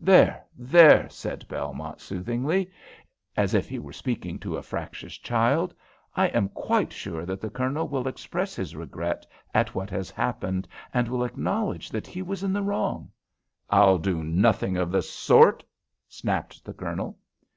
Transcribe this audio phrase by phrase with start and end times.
[0.00, 0.44] "There!
[0.58, 2.68] there!" said Belmont, soothingly,
[3.36, 5.72] as if he were speaking to a fractious child.
[6.16, 10.66] "I am quite sure that the Colonel will express his regret at what has happened,
[10.92, 13.12] and will acknowledge that he was in the wrong"
[13.70, 15.62] "I'll do nothing of the sort,"
[16.08, 17.16] snapped the Colonel.